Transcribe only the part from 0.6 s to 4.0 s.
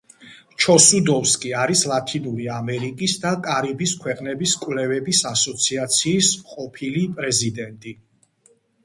ჩოსუდოვსკი არის ლათინური ამერიკის და კარიბის